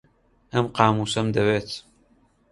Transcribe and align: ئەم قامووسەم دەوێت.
ئەم 0.53 0.65
قامووسەم 0.77 1.27
دەوێت. 1.35 1.69